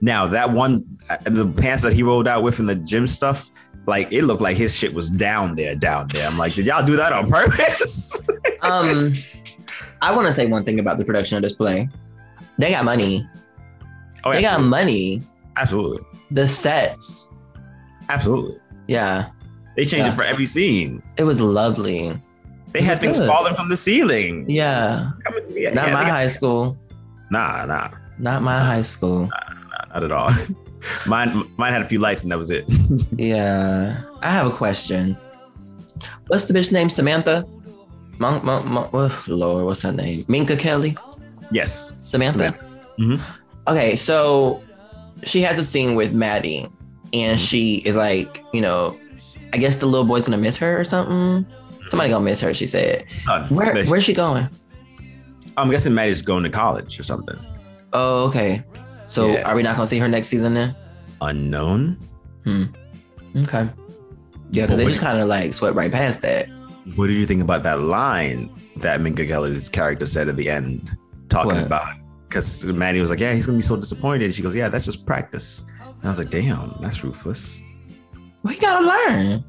[0.00, 3.50] Now that one, uh, the pants that he rolled out with in the gym stuff,
[3.86, 6.26] like it looked like his shit was down there, down there.
[6.28, 8.20] I'm like, did y'all do that on purpose?
[8.62, 9.12] Um,
[10.02, 11.88] I want to say one thing about the production of this play.
[12.58, 13.24] They got money.
[14.24, 15.22] oh, They got money.
[15.56, 17.32] absolutely, The sets.
[18.08, 18.58] absolutely.
[18.88, 19.28] Yeah,
[19.76, 20.12] They changed Yeah.
[20.14, 21.00] it for every scene.
[21.16, 22.18] it was lovely.
[22.72, 23.28] They It had things good.
[23.28, 24.46] falling from the ceiling.
[24.48, 26.76] Yeah, I mean, yeah, not yeah, my got- high school.
[27.30, 29.28] Nah, nah, Not my high school.
[29.28, 30.30] nah, not at all.
[31.06, 32.64] mine, mine had a few lights and that was it.
[33.18, 35.16] Yeah, I have a question.
[36.28, 36.90] What's the bitch name?
[36.90, 37.46] Samantha?
[38.18, 40.24] Mon- Mon- Mon- oh, Lord, what's her name?
[40.28, 40.96] Minka Kelly?
[41.50, 41.92] yes.
[42.02, 42.38] Samantha?
[42.38, 42.64] Samantha.
[42.98, 43.20] Mhm.
[43.68, 44.62] Okay, so
[45.24, 46.68] she has a scene with Maddie,
[47.12, 48.96] and she is like, you know,
[49.52, 51.46] I guess the little boy's gonna miss her or something.
[51.88, 53.04] Somebody gonna miss her, she said.
[53.14, 54.48] Son, Where where's she going?
[55.56, 57.38] I'm guessing Maddie's going to college or something.
[57.92, 58.62] Oh, okay.
[59.06, 59.42] So Yeah.
[59.48, 60.74] are we not gonna see her next season then?
[61.20, 61.96] Unknown.
[62.44, 62.64] Hmm.
[63.36, 63.68] Okay.
[64.50, 66.48] Yeah, because they just kind of like swept right past that.
[66.94, 70.96] What did you think about that line that Minka Kelly's character said at the end,
[71.28, 71.64] talking What?
[71.64, 71.94] about?
[72.28, 75.04] Because Maddie was like, "Yeah, he's gonna be so disappointed." She goes, "Yeah, that's just
[75.06, 77.62] practice." And I was like, "Damn, that's ruthless.
[78.42, 79.44] We gotta learn.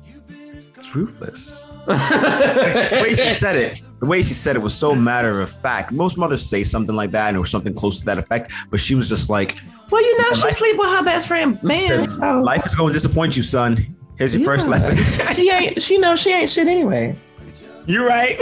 [0.78, 5.42] It's ruthless." the way she said it, the way she said it was so matter
[5.42, 5.92] of fact.
[5.92, 8.52] Most mothers say something like that, or something close to that effect.
[8.70, 9.58] But she was just like,
[9.90, 12.08] well, you know, she Life- sleep with her best friend, man.
[12.08, 13.96] So "Life is going to disappoint you, son.
[14.18, 14.98] Here's your first lesson."
[15.36, 15.82] she ain't.
[15.82, 17.16] She know she ain't shit anyway.
[17.86, 18.40] You're right.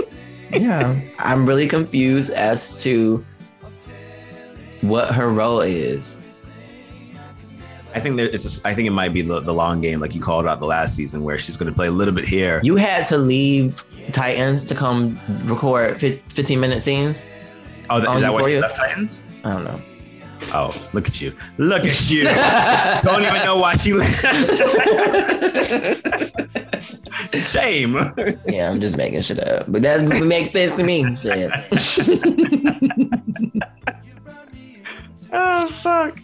[0.52, 3.24] Yeah, I'm really confused as to
[4.82, 6.20] what her role is.
[7.96, 8.44] I think there, it's.
[8.44, 10.66] Just, I think it might be the, the long game, like you called out the
[10.66, 12.60] last season, where she's going to play a little bit here.
[12.62, 17.30] You had to leave Titans to come record fif- 15 minute scenes.
[17.90, 18.60] oh, is that why you?
[18.60, 19.26] left Titans?
[19.46, 19.82] I don't know.
[20.54, 21.34] Oh, look at you.
[21.58, 22.26] Look at you.
[23.04, 24.26] Don't even know why she left.
[27.34, 27.98] Shame.
[28.46, 31.16] yeah, I'm just making shit up, but that makes sense to me.
[31.16, 31.50] Shit.
[35.32, 36.20] oh, fuck.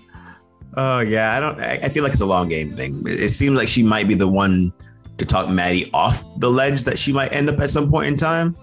[0.76, 1.36] Oh, yeah.
[1.36, 3.04] I don't, I, I feel like it's a long game thing.
[3.08, 4.72] It, it seems like she might be the one
[5.18, 8.18] to talk Maddie off the ledge that she might end up at some point in
[8.18, 8.56] time.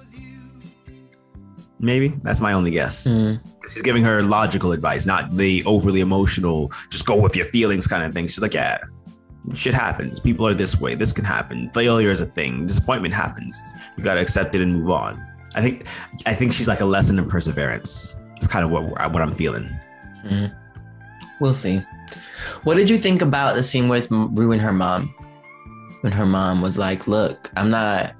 [1.80, 2.14] Maybe.
[2.22, 3.06] That's my only guess.
[3.06, 3.34] Hmm.
[3.62, 8.02] She's giving her logical advice, not the overly emotional, just go with your feelings kind
[8.02, 8.26] of thing.
[8.26, 8.78] She's like, yeah,
[9.54, 10.18] shit happens.
[10.18, 10.94] People are this way.
[10.94, 11.70] This can happen.
[11.70, 12.66] Failure is a thing.
[12.66, 13.60] Disappointment happens.
[13.96, 15.24] You got to accept it and move on.
[15.54, 15.86] I think,
[16.26, 18.16] I think she's like a lesson in perseverance.
[18.36, 19.68] It's kind of what what I'm feeling.
[21.40, 21.82] We'll see.
[22.64, 25.14] What did you think about the scene with Rue and her mom?
[26.02, 28.14] When her mom was like, "Look, I'm not.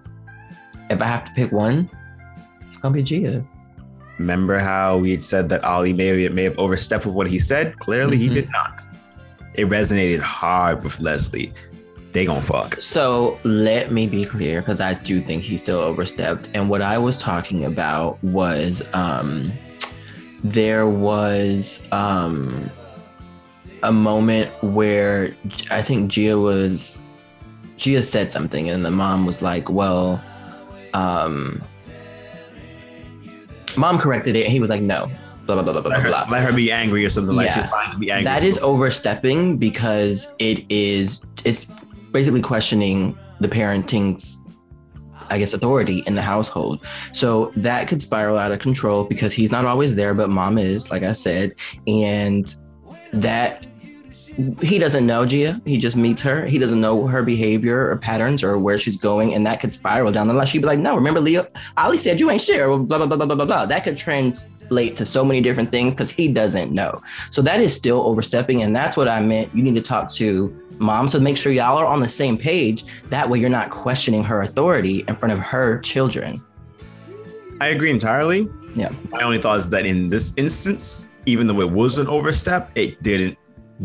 [0.91, 1.89] If I have to pick one,
[2.67, 3.45] it's gonna be Gia."
[4.19, 7.79] Remember how we had said that Ali may, may have overstepped with what he said?
[7.79, 8.35] Clearly, he Mhm.
[8.35, 8.81] did not.
[9.55, 11.53] It resonated hard with Leslie.
[12.15, 12.81] they gonna fuck.
[12.81, 16.49] So let me be clear, because I do think he still overstepped.
[16.55, 19.53] And what I was talking about was um
[20.43, 22.71] there was um
[23.83, 25.35] a moment where
[25.71, 27.05] I think Gia was
[27.77, 30.23] Gia said something and the mom was like, well,
[30.95, 31.63] um
[33.77, 35.11] mom corrected it and he was like, no.
[35.47, 36.27] Blah blah blah blah blah Let her, blah.
[36.31, 38.25] let her be angry or something like she's fine to be angry.
[38.25, 41.65] That is overstepping because it is it's
[42.13, 44.37] basically questioning the parenting's
[45.31, 46.85] I guess authority in the household.
[47.13, 50.91] So that could spiral out of control because he's not always there, but mom is,
[50.91, 51.55] like I said,
[51.87, 52.55] and
[53.13, 53.67] that
[54.61, 55.61] he doesn't know Gia.
[55.65, 56.47] He just meets her.
[56.47, 60.13] He doesn't know her behavior or patterns or where she's going, and that could spiral
[60.13, 60.47] down the line.
[60.47, 61.47] She'd be like, "No, remember Leo?
[61.77, 63.67] Ali said you ain't share." Or blah blah blah blah blah blah blah.
[63.67, 67.03] That could translate to so many different things because he doesn't know.
[67.31, 69.55] So that is still overstepping, and that's what I meant.
[69.55, 72.85] You need to talk to mom, so make sure y'all are on the same page.
[73.11, 76.41] That way, you're not questioning her authority in front of her children.
[77.61, 78.49] I agree entirely.
[78.77, 78.91] Yeah.
[79.11, 83.03] My only thought is that in this instance, even though it was an overstep, it
[83.03, 83.37] didn't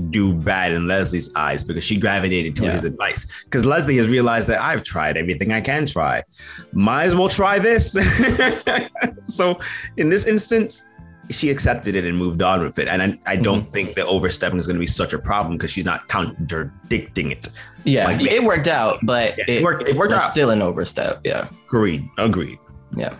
[0.10, 2.72] do bad in Leslie's eyes because she gravitated to Yeah.
[2.72, 3.44] his advice.
[3.44, 6.24] Because Leslie has realized that I've tried everything I can try.
[6.72, 7.92] Might as well try this.
[9.22, 9.60] so
[9.98, 10.88] in this instance,
[11.30, 12.88] she accepted it and moved on with it.
[12.88, 13.72] And I, I don't mm-hmm.
[13.72, 17.50] think that overstepping is going to be such a problem because she's not contradicting it.
[17.84, 20.32] Yeah, Like- it worked out, but Yeah, it worked- it worked out.
[20.32, 21.22] Still an overstep.
[21.24, 22.10] Yeah, Agreed.
[22.18, 22.58] Agreed.
[22.96, 23.14] yeah.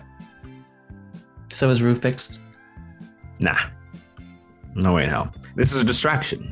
[1.50, 2.40] So is Rue fixed?
[3.38, 3.54] Nah.
[4.74, 5.32] No way in hell.
[5.56, 6.50] This is a distraction.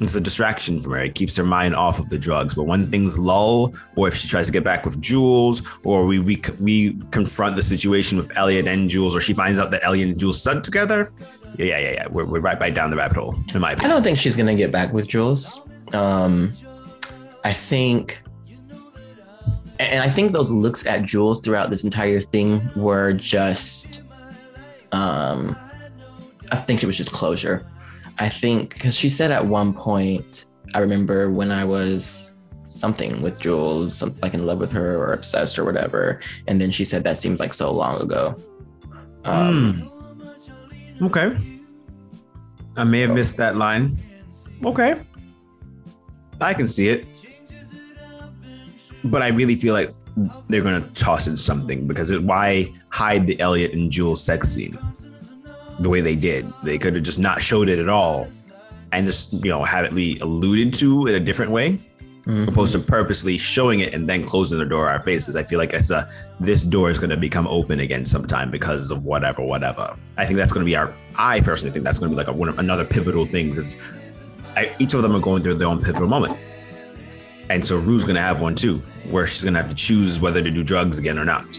[0.00, 1.02] It's a distraction from her.
[1.02, 2.54] It keeps her mind off of the drugs.
[2.54, 6.18] But when things lull, or if she tries to get back with Jules, or we
[6.18, 10.08] we, we confront the situation with Elliot and Jules, or she finds out that Elliot
[10.08, 11.12] and Jules slept together,
[11.58, 12.06] yeah, yeah, yeah, yeah.
[12.08, 13.90] We're, we're right back down the rabbit hole, in my opinion.
[13.90, 15.60] I don't think she's gonna get back with Jules.
[15.92, 16.52] Um,
[17.44, 18.20] I think,
[19.78, 24.02] and I think those looks at Jules throughout this entire thing were just,
[24.90, 25.56] um,
[26.52, 27.66] I think it was just closure.
[28.18, 32.34] I think because she said at one point, I remember when I was
[32.68, 36.84] something with Jules, like in love with her or obsessed or whatever, and then she
[36.84, 38.34] said that seems like so long ago.
[39.24, 39.90] Um,
[40.98, 41.06] Hmm.
[41.06, 41.36] Okay.
[42.76, 43.98] I may have missed that line.
[44.64, 45.00] Okay.
[46.40, 47.06] I can see it.
[49.04, 49.90] But I really feel like
[50.48, 54.48] they're going to toss in something because it, why hide the Elliot and Jules sex
[54.48, 54.78] scene
[55.80, 56.50] the way they did?
[56.62, 58.28] They could have just not showed it at all
[58.92, 61.78] and just, you know, have it be alluded to in a different way
[62.26, 62.48] mhm.
[62.48, 65.36] opposed to purposely showing it and then closing the door our faces.
[65.36, 66.08] I feel like it's a
[66.40, 69.96] this door is going to become open again sometime because of whatever, whatever.
[70.16, 70.94] I think that's going to be our.
[71.16, 73.76] I personally think that's going to be like a, one, another pivotal thing because
[74.56, 76.36] I, each of them are going through their own pivotal moment,
[77.50, 80.20] and so Rue's going to have one too, where she's going to have to choose
[80.20, 81.58] whether to do drugs again or not.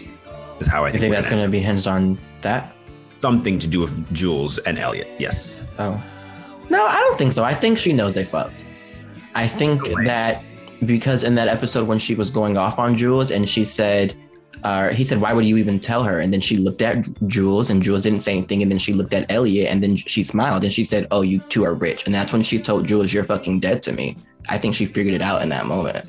[0.60, 2.74] Is how I You think, think that's going to be hinged on that?
[3.18, 5.08] Something to do with Jules and Elliot.
[5.18, 5.60] Yes.
[5.78, 6.02] Oh.
[6.68, 7.44] No, I don't think so.
[7.44, 8.64] I think she knows they fucked.
[9.34, 10.42] I think that
[10.84, 14.14] because in that episode when she was going off on Jules and she said,
[14.64, 16.18] uh, he said, why would you even tell her?
[16.20, 18.62] And then she looked at Jules and Jules didn't say anything.
[18.62, 21.38] And then she looked at Elliot and then she smiled and she said, oh, you
[21.50, 22.04] two are rich.
[22.06, 24.16] And that's when she told Jules, you're fucking dead to me.
[24.48, 26.04] I think she figured it out in that moment.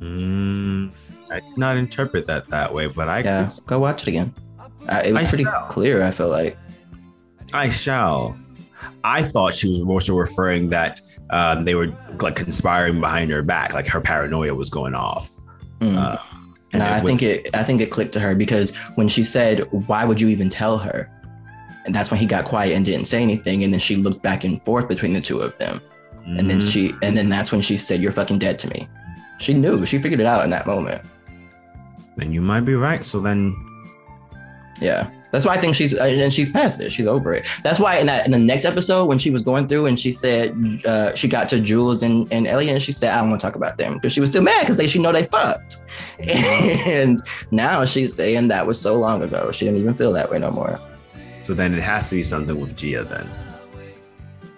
[0.00, 0.90] Mm,
[1.30, 4.34] I did not interpret that that way, but I Yeah, could go watch it again.
[4.88, 5.66] Uh, it was I pretty shall.
[5.68, 6.56] clear, I felt like.
[7.52, 8.36] I shall.
[9.04, 11.88] I thought she was also referring that um, they were
[12.20, 15.30] like conspiring behind her back, like her paranoia was going off.
[15.80, 15.96] Mm.
[15.96, 16.18] Uh,
[16.72, 19.60] And I was- think it I think it clicked to her because when she said,
[19.86, 21.08] Why would you even tell her?
[21.84, 23.64] And that's when he got quiet and didn't say anything.
[23.64, 25.80] And then she looked back and forth between the two of them.
[26.24, 28.88] And then she and then that's when she said, You're fucking dead to me.
[29.38, 31.02] She knew, she figured it out in that moment.
[32.20, 33.04] and you might be right.
[33.04, 33.52] So then,
[34.80, 35.10] Yeah.
[35.30, 36.92] That's why I think she's uh, and she's past it.
[36.92, 37.46] She's over it.
[37.62, 40.12] That's why in that in the next episode when she was going through and she
[40.12, 40.54] said
[40.84, 43.46] uh, she got to Jules and, and Elliot and she said I don't want to
[43.46, 45.76] talk about them because she was still mad because they she know they fucked.
[46.20, 47.18] And
[47.50, 49.50] now she's saying that was so long ago.
[49.52, 50.78] She didn't even feel that way no more.
[51.40, 53.28] so then it has to be something with Gia then,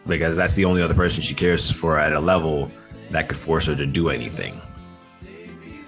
[0.08, 2.70] because that's the only other person she cares for at a level
[3.10, 4.60] that could force her to do anything.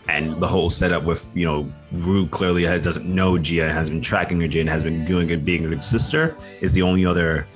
[0.08, 4.40] And the whole setup with you know Rue clearly doesn't know Gia has been tracking
[4.40, 7.46] her Gia has been doing good, being a good sister is the only other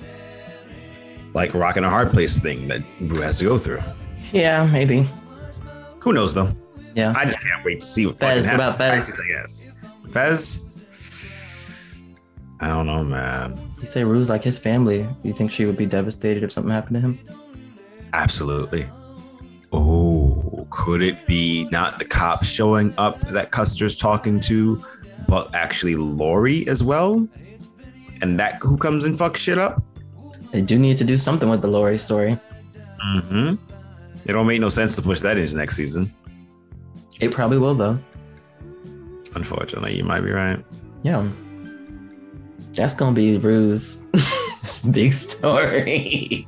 [1.33, 3.81] like rock in a hard place thing that Rue has to go through.
[4.33, 5.07] Yeah, maybe.
[5.99, 6.49] Who knows though?
[6.95, 7.13] Yeah.
[7.15, 8.77] I just can't wait to see what Fez, fucking about.
[8.77, 9.19] Fez?
[9.19, 9.67] I guess.
[10.09, 10.63] Fez?
[12.59, 13.59] I don't know, man.
[13.81, 15.03] You say Rue's like his family.
[15.03, 17.19] Do you think she would be devastated if something happened to him?
[18.13, 18.87] Absolutely.
[19.71, 20.20] Oh,
[20.69, 24.83] could it be not the cops showing up that Custer's talking to,
[25.27, 27.27] but actually Laurie as well?
[28.21, 29.83] And that who comes and fucks shit up?
[30.51, 32.37] They do need to do something with the Laurie story.
[33.05, 33.55] Mm-hmm.
[34.25, 36.13] It don't make no sense to push that into next season.
[37.19, 37.99] It probably will though.
[39.33, 40.63] Unfortunately, you might be right.
[41.03, 41.27] Yeah.
[42.73, 43.37] That's gonna be
[44.63, 46.45] Rue's big story.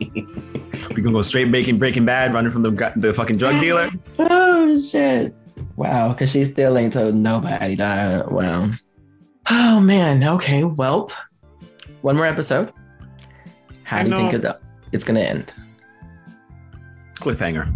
[0.90, 3.90] We can go straight Breaking Breaking Bad, running from the the fucking drug dealer.
[4.20, 5.34] oh shit.
[5.76, 8.32] Wow, because she still ain't told nobody that.
[8.32, 8.70] Wow.
[9.50, 10.24] Oh man.
[10.24, 10.64] Okay.
[10.64, 11.12] Well,
[12.02, 12.72] one more episode.
[13.84, 14.36] How I do you think know.
[14.38, 14.60] of the,
[14.92, 15.54] it's gonna end?
[17.20, 17.74] Cliffhanger.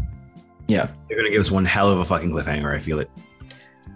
[0.67, 0.89] Yeah.
[1.07, 2.73] They're gonna give us one hell of a fucking cliffhanger.
[2.73, 3.09] I feel it.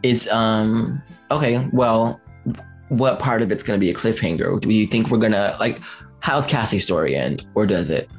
[0.04, 1.68] It's um okay.
[1.74, 2.20] Well,
[2.90, 4.60] what part of it's gonna be a cliffhanger?
[4.62, 5.82] Do you think we're gonna like?
[6.22, 8.10] How's Cassie's story end, or does it?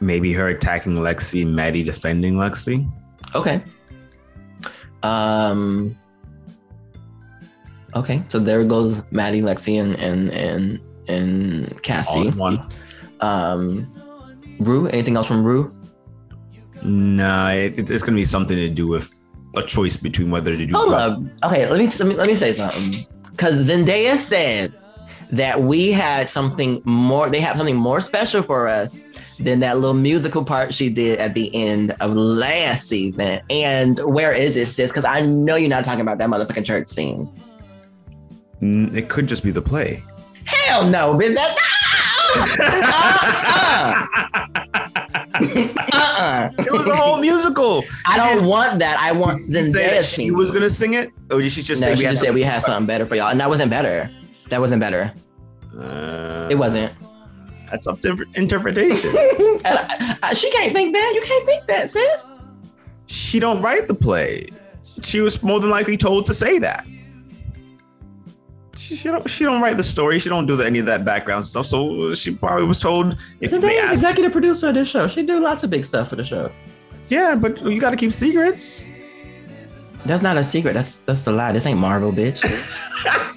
[0.00, 2.90] Maybe her attacking Lexi, Maddie defending Lexi.
[3.34, 3.62] Okay.
[5.02, 5.96] Um.
[7.94, 12.30] Okay, so there goes Maddie, Lexi, and and and and Cassie.
[12.30, 12.68] one.
[13.20, 13.90] Um,
[14.60, 14.86] Rue.
[14.88, 15.74] Anything else from Rue?
[16.82, 19.18] Nah, it, it's gonna be something to do with
[19.56, 20.74] a choice between whether to do.
[20.74, 21.18] Hold up.
[21.44, 23.06] Okay, let me let me let me say something.
[23.30, 24.74] Because Zendaya said
[25.30, 27.28] that we had something more.
[27.28, 29.02] They have something more special for us
[29.38, 33.40] than that little musical part she did at the end of last season.
[33.50, 34.90] And where is it, sis?
[34.90, 37.28] Because I know you're not talking about that motherfucking church scene.
[38.62, 40.02] Mm, It could just be the play.
[40.44, 41.34] Hell no, bitch.
[41.34, 41.60] That's
[42.36, 44.06] uh-uh.
[45.92, 46.50] uh-uh.
[46.58, 47.84] It was a whole musical.
[48.06, 48.98] I don't want that.
[48.98, 51.80] I want Did you Zendaya that she was gonna sing it, or did she just
[51.82, 53.48] no, say she we had just said we had something better for y'all, and that
[53.48, 54.10] wasn't better.
[54.48, 55.12] That wasn't better.
[55.78, 56.92] Uh, It wasn't.
[57.70, 59.10] That's up to interpretation.
[59.64, 61.12] And I- I- she can't think that.
[61.14, 62.34] You can't think that, sis.
[63.06, 64.48] she don't write the play.
[65.02, 66.86] She was more than likely told to say that.
[68.76, 70.18] She, she don't she don't write the story.
[70.18, 71.66] She don't do any of that background stuff.
[71.66, 73.92] So she probably was told if they Zendaya's asked.
[73.92, 75.08] executive producer of this show.
[75.08, 76.52] She do lots of big stuff for the show.
[77.08, 78.84] Yeah, but you got to keep secrets.
[80.04, 80.74] That's not a secret.
[80.74, 81.52] That's that's a lie.
[81.52, 82.40] This ain't Marvel, bitch.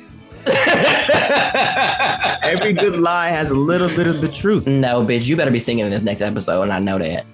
[2.44, 4.68] Every good lie has a little bit of the truth.
[4.68, 5.26] no, bitch.
[5.26, 7.26] You better be singing in this next episode, and I know that.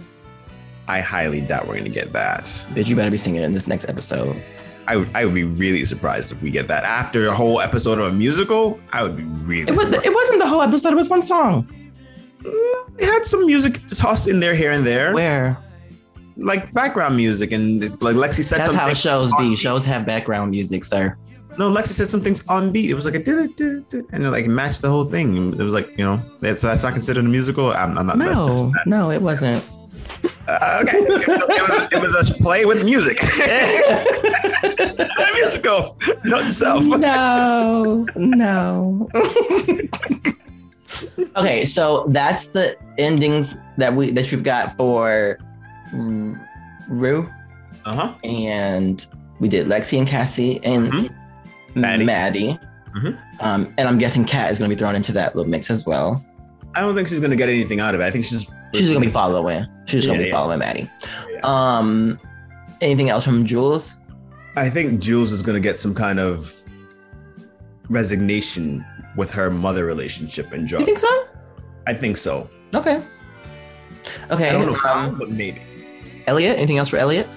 [0.88, 2.44] I highly doubt we're gonna get that.
[2.74, 4.42] Bitch, you better be singing in this next episode.
[4.88, 7.98] I would I would be really surprised if we get that after a whole episode
[7.98, 8.80] of a musical.
[8.94, 9.64] I would be really.
[9.64, 9.82] It was.
[9.82, 10.06] surprised.
[10.06, 10.94] It wasn't the whole episode.
[10.94, 11.68] It was one song.
[12.42, 15.58] Mm, they had some music tossed in there here and there, Where?
[16.38, 19.56] like background music, and like Lexi said That's how shows be.
[19.56, 21.18] Shows have background music, sir.
[21.58, 22.90] No, Lexi said some things on beat.
[22.90, 25.54] It was like a did it, and it like matched the whole thing.
[25.54, 27.72] It was like you know that's that's not considered a musical.
[27.72, 28.46] I'm, I'm not the best.
[28.48, 29.64] No, no, it wasn't.
[30.48, 33.22] Uh, okay, it was, it, was, it was a play with music.
[34.64, 35.98] a musical.
[36.24, 36.84] Note to self.
[36.84, 39.10] no, no.
[41.38, 45.38] okay, so that's the endings that we that you've got for
[45.94, 47.30] Rue,
[47.86, 48.14] Uh huh.
[48.24, 49.06] and
[49.40, 51.16] we did Lexi and Cassie and Mhm.
[51.76, 52.06] Maddie.
[52.06, 52.60] Maddie.
[52.96, 53.18] Mhm.
[53.42, 55.86] Um, and I'm guessing Kat is going to be thrown into that little mix as
[55.86, 56.26] well.
[56.74, 58.04] I don't think she's gonna get anything out of it.
[58.06, 59.66] I think she's She's going to be following.
[59.86, 60.36] She's just going to Yeah, be yeah.
[60.36, 60.90] following Maddie.
[61.32, 61.40] Yeah.
[61.44, 62.20] Um,
[62.82, 63.96] anything else from Jules?
[64.58, 66.54] I think Jules is gonna get some kind of
[67.90, 68.86] resignation
[69.16, 70.86] with her mother relationship and You drugs.
[70.86, 71.26] think so?
[71.88, 72.50] I think so.
[72.74, 73.02] Okay.
[74.32, 74.50] Okay.
[74.50, 75.62] I don't know how, um, but maybe.
[76.28, 76.58] Elliot.
[76.58, 77.28] Anything else for Elliot?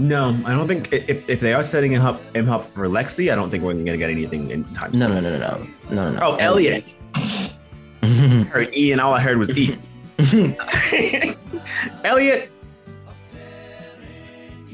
[0.00, 3.30] No, I don't think if, if they are setting him up, him up for Lexi,
[3.30, 4.92] I don't think we're gonna get anything in time.
[4.92, 5.22] No, soon.
[5.22, 6.18] no, no, no, no, no, no.
[6.22, 6.94] Oh, Elliot.
[7.14, 9.76] I heard E, and all I heard was E.
[12.04, 12.50] Elliot.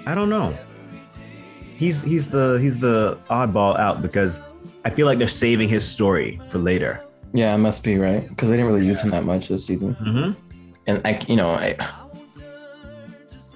[0.07, 0.57] I don't know.
[1.76, 4.38] He's he's the he's the oddball out because
[4.84, 7.03] I feel like they're saving his story for later.
[7.32, 9.96] yeah, it must be right because they didn't really use him that much this season.
[9.96, 10.40] Mm-hmm.
[10.86, 11.74] And I, you know, I,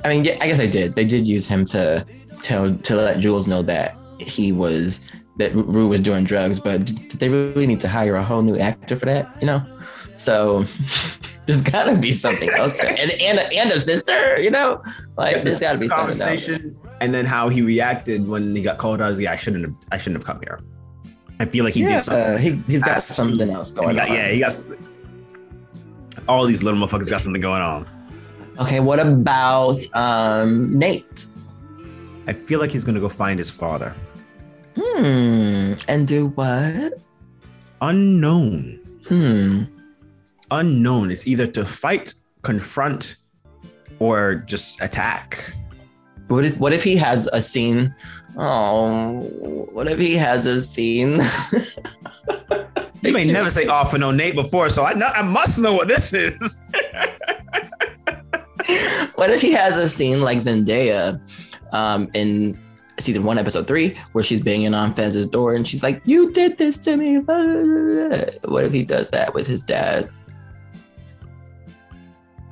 [0.05, 0.95] I mean, yeah, I guess I did.
[0.95, 2.05] They did use him to
[2.43, 5.01] tell to let Jules know that he was
[5.37, 8.59] that Rue was doing drugs, but did they really need to hire a whole new
[8.59, 9.29] actor for that?
[9.41, 9.63] You know,
[10.17, 10.63] so
[11.47, 12.91] there's got to be something else, there.
[12.91, 14.83] and and a, and a sister, you know,
[15.17, 16.21] like there's got to be something else.
[16.21, 19.11] conversation, and then how he reacted when he got called out.
[19.11, 19.75] Was yeah, I shouldn't have.
[19.93, 20.61] I shouldn't have come here.
[21.39, 22.35] I feel like he yeah, did something.
[22.35, 24.15] uh, he he's got something else going got- on.
[24.15, 24.61] yeah, he got.
[26.29, 27.89] All these little motherfuckers got something going on.
[28.61, 31.27] Okay, what about um Nate?
[32.27, 33.95] I feel like he's gonna go find his father.
[34.77, 36.93] Hmm, and do what?
[37.81, 38.79] Unknown.
[39.09, 39.65] Hmm.
[40.51, 41.11] Unknown.
[41.11, 43.17] It's either to fight, confront,
[43.99, 45.55] or just attack.
[46.29, 47.95] What if what if he has a scene?
[48.37, 49.21] Oh,
[49.73, 51.21] what if he has a scene?
[53.03, 55.73] You may never say off for no Nate before, so I know I must know
[55.73, 56.61] what this is.
[59.15, 61.21] what if he has a scene like Zendaya
[61.73, 62.59] um, in
[62.99, 66.59] season one, episode three, where she's banging on Fez's door and she's like, "You did
[66.59, 67.19] this to me."
[68.45, 70.11] What if he does that with his dad?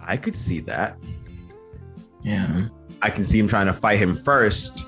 [0.01, 0.97] I could see that.
[2.23, 2.69] Yeah.
[3.03, 4.87] I can see him trying to fight him first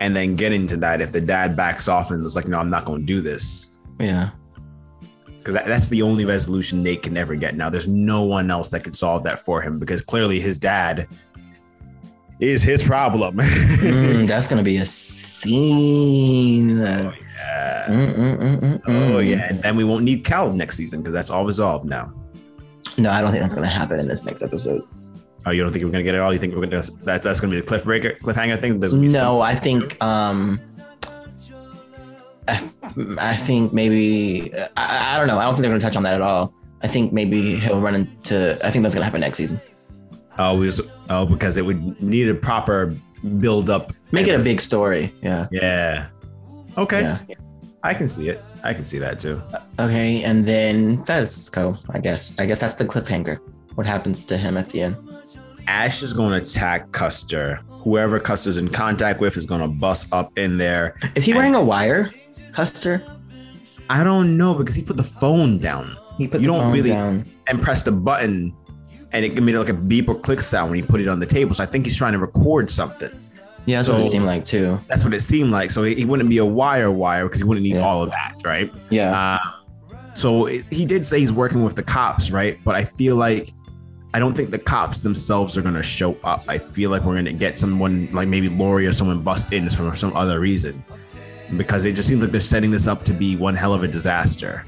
[0.00, 2.70] and then get into that if the dad backs off and is like, no, I'm
[2.70, 3.76] not going to do this.
[4.00, 4.30] Yeah.
[5.42, 7.56] Because that, that's the only resolution Nate can ever get.
[7.56, 11.08] Now, there's no one else that could solve that for him because clearly his dad
[12.38, 13.36] is his problem.
[13.82, 16.80] Mm, that's gonna be a scene.
[16.80, 17.86] oh, yeah.
[17.88, 19.28] Mm, mm, mm, mm, Oh, mm.
[19.28, 19.48] yeah.
[19.48, 22.12] And then we won't need Cal next season because that's all resolved now.
[22.96, 24.86] No, I don't think that's gonna happen in this next episode.
[25.44, 26.32] Oh, you don't think we're going to get it all?
[26.32, 28.78] You think we're going to, that's, that's going to be the cliffbreaker cliffhanger thing?
[28.78, 30.60] There's gonna be No, I think um
[32.48, 32.68] I,
[33.18, 35.38] I think maybe I, I don't know.
[35.38, 36.54] I don't think they're gonna touch on that at all.
[36.82, 39.60] I think maybe he'll run into I think that's gonna happen next season.
[40.38, 40.80] Oh, was,
[41.10, 42.94] oh, because it would need a proper
[43.38, 43.92] build up.
[44.12, 45.14] Make it a big story.
[45.22, 45.46] Yeah.
[45.52, 46.08] Yeah.
[46.78, 47.02] Okay.
[47.02, 47.18] Yeah.
[47.82, 48.42] I can see it.
[48.64, 49.42] I can see that too.
[49.78, 52.38] Okay, and then Fezco, I guess.
[52.38, 53.38] I guess that's the cliffhanger.
[53.74, 54.96] What happens to him at the end?
[55.66, 57.60] Ash is going to attack Custer.
[57.70, 60.96] Whoever Custer's in contact with is going to bust up in there.
[61.14, 62.10] Is he wearing a wire,
[62.52, 63.02] Custer?
[63.90, 66.72] I don't know because he put the phone down He put You the don't phone
[66.72, 67.24] really- down.
[67.48, 68.54] and pressed a button
[69.12, 71.26] and it made like a beep or click sound when he put it on the
[71.26, 71.54] table.
[71.54, 73.10] So I think he's trying to record something.
[73.66, 74.78] Yeah, that's what it seemed like too.
[74.88, 75.70] That's what it seemed like.
[75.70, 77.84] So he wouldn't be a wire wire because he wouldn't need Yeah.
[77.86, 78.72] all of that, right?
[78.90, 79.14] Yeah.
[79.16, 79.38] Uh,
[80.14, 82.58] so it, he did say he's working with the cops, right?
[82.64, 83.52] But I feel like
[84.14, 86.42] I don't think the cops themselves are going to show up.
[86.48, 89.68] I feel like we're going to get someone like maybe Laurie or someone bust in
[89.70, 90.82] for some other reason
[91.56, 93.88] because it just seems like they're setting this up to be one hell of a
[93.88, 94.64] disaster.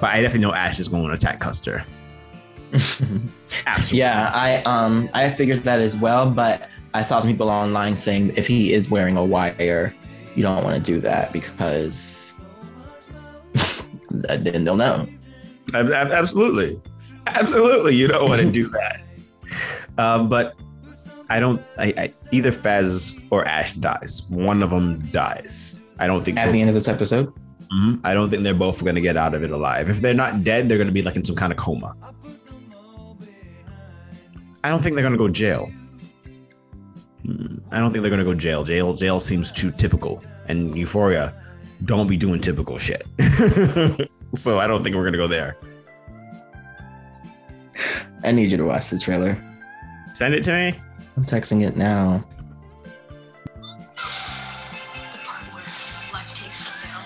[0.00, 1.84] But I definitely know Ash is going to attack Custer.
[2.72, 3.98] Absolutely.
[3.98, 8.32] Yeah, I um I figured that as well, but I saw some people online saying
[8.36, 9.94] if he is wearing a wire,
[10.34, 12.34] you don't want to do that because
[14.10, 15.08] then they'll know.
[15.74, 16.80] Ab- ab- Absolutely.
[17.26, 17.94] Absolutely.
[17.94, 19.18] You don't want to do that.
[19.98, 20.56] Um, but
[21.28, 24.22] I don't, I, I either Fez or Ash dies.
[24.28, 25.74] One of them dies.
[25.98, 27.32] I don't think, At the end of this episode,
[27.72, 28.00] Mhm.
[28.04, 29.90] I don't think they're both going to get out of it alive.
[29.90, 31.96] If they're not dead, they're going to be like in some kind of coma.
[34.62, 35.70] I don't think they're going to go jail.
[37.24, 38.62] Hmm, I don't think they're going to go jail.
[38.62, 40.22] Jail, jail seems too typical.
[40.46, 41.34] And Euphoria,
[41.86, 43.04] don't be doing typical shit.
[44.36, 45.56] so I don't think we're going to go there.
[48.22, 49.36] I need you to watch the trailer.
[50.14, 50.80] Send it to me.
[51.16, 52.22] I'm texting it now.
[53.78, 53.92] The
[55.24, 55.62] part where
[56.12, 57.02] life takes them down.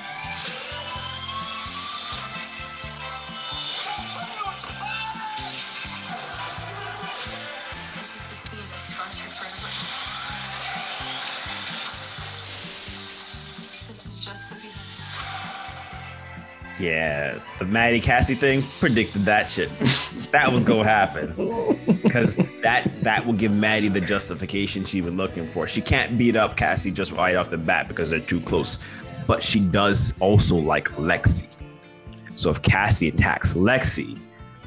[8.01, 9.71] This is the scene that scars her forever.
[13.87, 14.77] This is just the beginning.
[16.81, 19.71] Yeah, the Maddie Cassie thing predicted that shit.
[20.33, 21.29] that was gonna happen
[22.03, 25.67] because that that will give Maddie the justification she was looking for.
[25.67, 28.79] She can't beat up Cassie just right off the bat because they're too close,
[29.27, 31.49] but she does also like Lexi.
[32.35, 34.19] So if Cassie attacks Lexi,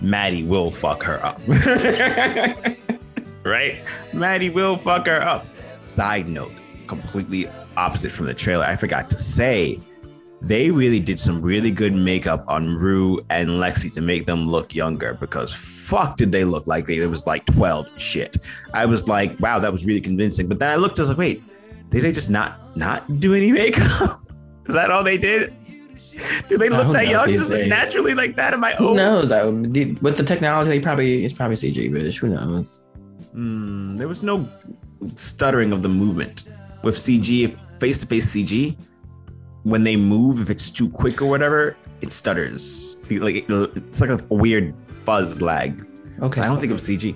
[0.02, 1.40] Maddie will fuck her up.
[3.44, 3.78] right?
[4.14, 5.46] Maddie will fuck her up.
[5.82, 6.52] Side note,
[6.88, 8.66] completely opposite from the trailer.
[8.66, 9.80] I forgot to say
[10.44, 14.76] they really did some really good makeup on Rue and Lexi to make them look
[14.76, 18.38] younger because fuck did they look like they it was like 12 shit.
[18.74, 20.48] I was like, wow, that was really convincing.
[20.48, 21.44] But then I looked, I was like, wait,
[21.90, 24.20] did they just not not do any makeup?
[24.68, 25.54] Is that all they did?
[26.48, 27.68] Do they look that young just days?
[27.68, 28.54] naturally like that?
[28.54, 28.98] Am I Who old?
[28.98, 29.32] knows?
[29.32, 32.82] I, with the technology, they probably it's probably CG, but who knows?
[33.32, 34.48] Hmm, there was no
[35.16, 36.44] stuttering of the movement
[36.84, 38.78] with CG, face to face CG.
[39.64, 42.98] When they move, if it's too quick or whatever, it stutters.
[43.10, 44.74] Like it's like a weird
[45.06, 45.88] fuzz lag.
[46.22, 46.42] Okay.
[46.42, 47.16] I don't think it was CG.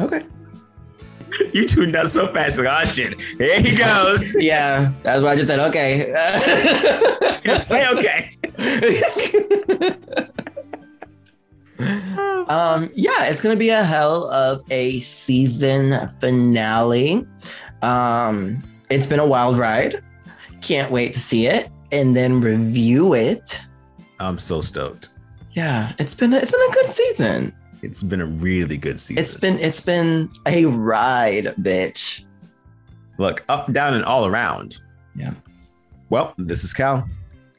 [0.00, 0.22] Okay.
[1.52, 4.24] You tuned out so fast, like oh shit, here he goes.
[4.38, 6.10] Yeah, that's why I just said okay.
[7.44, 8.36] Just say okay.
[12.48, 17.26] um, yeah, it's gonna be a hell of a season finale.
[17.82, 20.02] Um, it's been a wild ride.
[20.62, 23.60] Can't wait to see it and then review it.
[24.20, 25.10] I'm so stoked.
[25.52, 27.54] Yeah, it's been a, it's been a good season.
[27.82, 29.20] It's been a really good season.
[29.22, 32.24] It's been it's been a ride, bitch.
[33.18, 34.80] Look, up, down, and all around.
[35.16, 35.32] Yeah.
[36.10, 37.06] Well, this is Cal.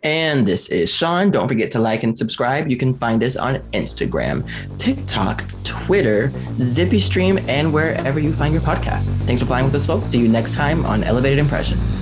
[0.03, 1.29] And this is Sean.
[1.29, 2.69] Don't forget to like and subscribe.
[2.69, 8.63] You can find us on Instagram, TikTok, Twitter, Zippy Stream, and wherever you find your
[8.63, 9.17] podcast.
[9.25, 10.07] Thanks for playing with us, folks.
[10.07, 11.97] See you next time on Elevated Impressions.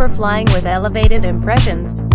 [0.00, 2.09] For flying with Elevated Impressions.